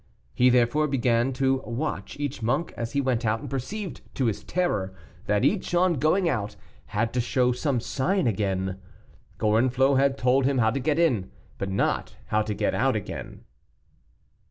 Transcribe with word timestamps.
He 0.33 0.49
therefore 0.49 0.87
began 0.87 1.31
to 1.33 1.57
watch 1.57 2.17
each 2.19 2.41
monk 2.41 2.73
as 2.75 2.93
he 2.93 2.99
went 3.01 3.23
out, 3.23 3.39
and 3.39 3.47
perceived 3.47 4.01
to 4.15 4.25
his 4.25 4.43
terror 4.43 4.95
that 5.27 5.45
each, 5.45 5.75
on 5.75 5.99
going 5.99 6.27
out, 6.27 6.55
had 6.87 7.13
to 7.13 7.21
show 7.21 7.51
some 7.51 7.79
sign 7.79 8.25
again. 8.25 8.79
Gorenflot 9.37 9.99
had 9.99 10.17
told 10.17 10.45
him 10.47 10.57
how 10.57 10.71
to 10.71 10.79
get 10.79 10.97
in, 10.97 11.29
but 11.59 11.69
not 11.69 12.15
how 12.29 12.41
to 12.41 12.55
get 12.55 12.73
out 12.73 12.95
again. 12.95 13.43